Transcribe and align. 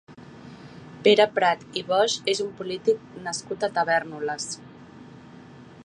Pere 1.07 1.27
Prat 1.35 1.61
i 1.81 1.83
Boix 1.91 2.15
és 2.33 2.41
un 2.45 2.49
polític 2.61 3.05
nascut 3.29 3.67
a 3.67 3.71
Tavèrnoles. 3.79 4.49